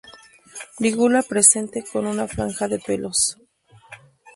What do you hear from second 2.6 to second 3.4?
de pelos.